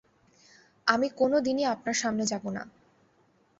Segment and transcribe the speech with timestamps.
[0.87, 2.63] আমি কোনোদিনই আপনার সামনে যাব না।